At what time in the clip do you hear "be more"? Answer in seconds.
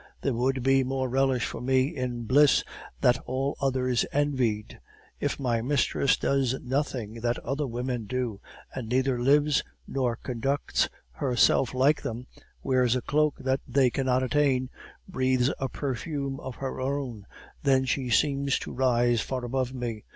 0.63-1.07